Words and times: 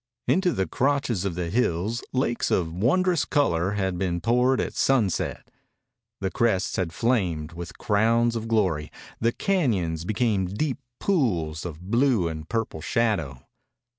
Into 0.27 0.51
the 0.51 0.65
crotches 0.65 1.25
of 1.25 1.35
the 1.35 1.51
hills 1.51 2.03
lakes 2.11 2.49
of 2.49 2.73
wondrous 2.73 3.23
color 3.23 3.73
had 3.73 3.99
been 3.99 4.19
poured 4.19 4.59
at 4.59 4.73
sunset. 4.73 5.51
The 6.21 6.31
crests 6.31 6.77
had 6.77 6.91
flamed 6.91 7.51
with 7.53 7.77
crowns 7.77 8.35
of 8.35 8.47
glory, 8.47 8.91
the 9.19 9.31
cañons 9.31 10.03
become 10.07 10.45
deep 10.47 10.79
pools 10.99 11.67
of 11.67 11.79
blue 11.81 12.27
and 12.27 12.49
purple 12.49 12.81
shadow. 12.81 13.45